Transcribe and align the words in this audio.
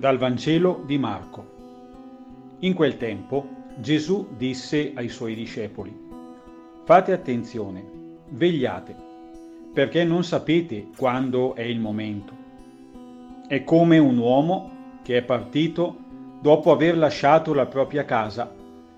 Dal 0.00 0.16
Vangelo 0.16 0.82
di 0.86 0.96
Marco. 0.96 1.44
In 2.60 2.72
quel 2.72 2.96
tempo 2.96 3.46
Gesù 3.76 4.28
disse 4.34 4.92
ai 4.94 5.10
suoi 5.10 5.34
discepoli, 5.34 5.94
Fate 6.84 7.12
attenzione, 7.12 7.84
vegliate, 8.30 8.96
perché 9.74 10.02
non 10.04 10.24
sapete 10.24 10.86
quando 10.96 11.54
è 11.54 11.60
il 11.60 11.78
momento. 11.80 12.32
È 13.46 13.62
come 13.62 13.98
un 13.98 14.16
uomo 14.16 14.70
che 15.02 15.18
è 15.18 15.22
partito 15.22 15.94
dopo 16.40 16.72
aver 16.72 16.96
lasciato 16.96 17.52
la 17.52 17.66
propria 17.66 18.06
casa 18.06 18.54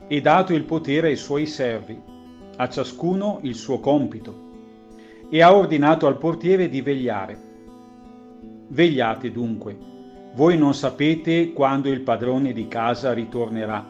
e 0.06 0.20
dato 0.20 0.54
il 0.54 0.62
potere 0.62 1.08
ai 1.08 1.16
suoi 1.16 1.46
servi, 1.46 2.00
a 2.54 2.68
ciascuno 2.68 3.40
il 3.42 3.56
suo 3.56 3.80
compito, 3.80 4.50
e 5.28 5.42
ha 5.42 5.52
ordinato 5.52 6.06
al 6.06 6.18
portiere 6.18 6.68
di 6.68 6.80
vegliare. 6.80 7.36
Vegliate 8.68 9.32
dunque 9.32 9.90
voi 10.34 10.56
non 10.56 10.74
sapete 10.74 11.52
quando 11.52 11.90
il 11.90 12.00
padrone 12.00 12.52
di 12.52 12.66
casa 12.66 13.12
ritornerà, 13.12 13.86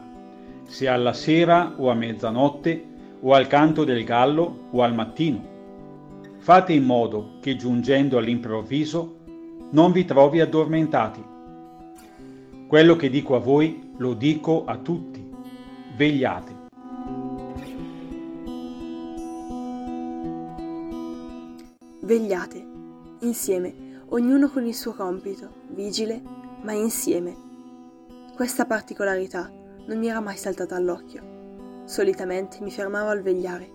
se 0.65 0.87
alla 0.87 1.13
sera 1.13 1.75
o 1.77 1.89
a 1.89 1.93
mezzanotte 1.93 2.91
o 3.21 3.33
al 3.33 3.47
canto 3.47 3.85
del 3.85 4.03
gallo 4.03 4.67
o 4.71 4.81
al 4.81 4.93
mattino. 4.93 5.51
Fate 6.39 6.73
in 6.73 6.83
modo 6.83 7.35
che 7.39 7.55
giungendo 7.55 8.17
all'improvviso 8.17 9.19
non 9.71 9.93
vi 9.93 10.03
trovi 10.03 10.41
addormentati. 10.41 11.23
Quello 12.67 12.95
che 12.97 13.09
dico 13.09 13.35
a 13.35 13.39
voi 13.39 13.93
lo 13.97 14.13
dico 14.13 14.65
a 14.65 14.77
tutti. 14.77 15.25
Vegliate. 15.95 16.61
Vegliate, 22.01 22.65
insieme 23.21 23.82
ognuno 24.13 24.47
con 24.49 24.65
il 24.67 24.75
suo 24.75 24.93
compito, 24.93 25.49
vigile, 25.69 26.21
ma 26.61 26.71
insieme. 26.71 27.35
Questa 28.35 28.65
particolarità 28.65 29.51
non 29.87 29.97
mi 29.97 30.07
era 30.07 30.19
mai 30.19 30.37
saltata 30.37 30.75
all'occhio. 30.75 31.81
Solitamente 31.85 32.59
mi 32.61 32.69
fermavo 32.69 33.09
al 33.09 33.23
vegliare, 33.23 33.69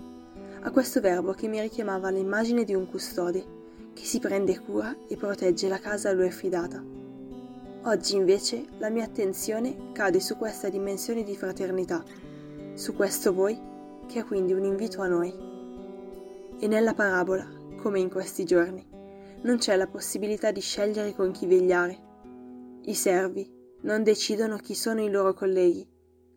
a 0.61 0.71
questo 0.71 1.01
verbo 1.01 1.33
che 1.33 1.49
mi 1.49 1.61
richiamava 1.61 2.11
l'immagine 2.11 2.63
di 2.63 2.73
un 2.73 2.89
custode 2.89 3.57
che 3.95 4.05
si 4.05 4.21
prende 4.21 4.61
cura 4.61 4.97
e 5.09 5.17
protegge 5.17 5.67
la 5.69 5.81
casa 5.81 6.11
a 6.11 6.13
lui 6.13 6.29
affidata. 6.29 6.81
Oggi 7.83 8.15
invece 8.15 8.65
la 8.79 8.91
mia 8.91 9.05
attenzione 9.05 9.91
cade 9.93 10.21
su 10.21 10.37
questa 10.37 10.69
dimensione 10.69 11.25
di 11.25 11.37
fraternità, 11.37 12.05
su 12.75 12.95
questo 12.95 13.33
voi 13.33 13.61
che 14.07 14.21
è 14.21 14.25
quindi 14.25 14.53
un 14.53 14.65
invito 14.65 15.03
a 15.03 15.09
noi. 15.09 15.35
E 16.61 16.67
nella 16.69 16.95
parabola, 16.95 17.45
come 17.83 17.99
in 17.99 18.09
questi 18.09 18.45
giorni, 18.45 18.88
non 19.43 19.59
c'è 19.59 19.77
la 19.77 19.87
possibilità 19.87 20.51
di 20.51 20.61
scegliere 20.61 21.15
con 21.15 21.31
chi 21.31 21.47
vegliare. 21.47 22.07
I 22.83 22.95
servi 22.95 23.49
non 23.83 24.03
decidono 24.03 24.57
chi 24.57 24.75
sono 24.75 25.03
i 25.03 25.11
loro 25.11 25.35
colleghi, 25.35 25.89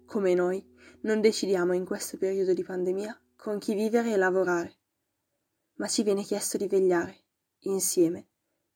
come 0.06 0.34
noi 0.34 0.64
non 1.02 1.20
decidiamo 1.20 1.74
in 1.74 1.86
questo 1.86 2.18
periodo 2.18 2.54
di 2.54 2.64
pandemia 2.64 3.20
con 3.36 3.58
chi 3.58 3.74
vivere 3.74 4.14
e 4.14 4.18
lavorare. 4.18 4.76
Ma 5.76 5.88
ci 5.88 6.04
viene 6.04 6.22
chiesto 6.22 6.58
di 6.58 6.68
vegliare, 6.68 7.16
insieme, 7.62 8.28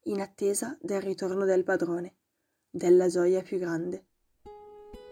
in 0.06 0.22
attesa 0.22 0.76
del 0.82 1.02
ritorno 1.02 1.46
del 1.46 1.64
padrone, 1.64 2.16
della 2.70 3.08
gioia 3.08 3.44
più 3.44 3.60
grande. 3.60 4.06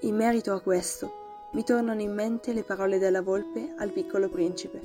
In 0.02 0.16
merito 0.16 0.54
a 0.54 0.62
questo, 0.62 1.22
mi 1.54 1.64
tornano 1.64 2.02
in 2.02 2.14
mente 2.14 2.52
le 2.52 2.64
parole 2.64 2.98
della 2.98 3.22
volpe 3.22 3.76
al 3.78 3.92
piccolo 3.92 4.28
principe. 4.28 4.82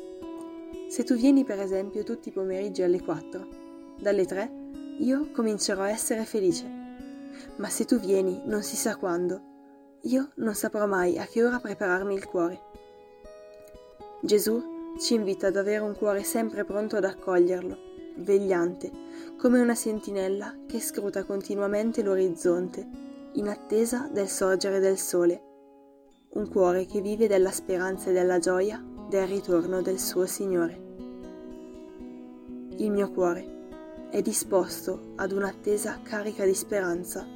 Se 0.89 1.03
tu 1.03 1.15
vieni 1.17 1.45
per 1.45 1.61
esempio 1.61 2.03
tutti 2.03 2.29
i 2.29 2.33
pomeriggi 2.33 2.83
alle 2.83 3.01
4, 3.01 3.68
dalle 3.99 4.25
tre, 4.25 4.51
io 4.99 5.31
comincerò 5.33 5.83
a 5.83 5.91
essere 5.91 6.25
felice. 6.25 6.77
Ma 7.57 7.69
se 7.69 7.85
tu 7.85 7.99
vieni 7.99 8.41
non 8.45 8.63
si 8.63 8.77
sa 8.77 8.97
quando, 8.97 9.41
io 10.03 10.31
non 10.37 10.55
saprò 10.55 10.87
mai 10.87 11.19
a 11.19 11.27
che 11.27 11.45
ora 11.45 11.59
prepararmi 11.59 12.15
il 12.15 12.27
cuore. 12.27 12.61
Gesù 14.23 14.95
ci 14.99 15.15
invita 15.15 15.49
ad 15.49 15.57
avere 15.57 15.83
un 15.83 15.97
cuore 15.97 16.23
sempre 16.23 16.65
pronto 16.65 16.97
ad 16.97 17.05
accoglierlo, 17.05 17.77
vegliante, 18.17 18.91
come 19.37 19.61
una 19.61 19.75
sentinella 19.75 20.55
che 20.67 20.81
scruta 20.81 21.25
continuamente 21.25 22.03
l'orizzonte, 22.03 23.07
in 23.33 23.49
attesa 23.49 24.09
del 24.13 24.29
sorgere 24.29 24.81
del 24.81 24.99
sole. 24.99 25.43
Un 26.31 26.49
cuore 26.49 26.87
che 26.87 27.01
vive 27.01 27.29
della 27.29 27.51
speranza 27.51 28.11
e 28.11 28.13
della 28.13 28.39
gioia 28.39 28.85
del 29.09 29.27
ritorno 29.27 29.81
del 29.81 29.99
suo 29.99 30.27
Signore. 30.27 30.87
Il 32.77 32.91
mio 32.91 33.11
cuore 33.11 33.58
è 34.11 34.23
disposto 34.23 35.13
ad 35.17 35.33
un'attesa 35.33 36.01
carica 36.03 36.45
di 36.47 36.55
speranza. 36.55 37.27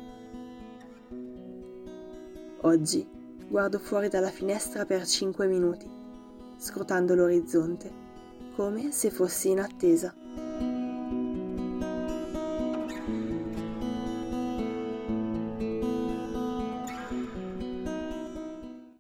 Oggi 2.63 3.07
guardo 3.47 3.79
fuori 3.79 4.09
dalla 4.09 4.31
finestra 4.31 4.87
per 4.87 5.07
cinque 5.07 5.47
minuti, 5.47 5.87
scrutando 6.57 7.15
l'orizzonte, 7.15 7.93
come 8.57 8.91
se 8.91 9.11
fossi 9.11 9.51
in 9.51 9.61
attesa. 9.61 10.15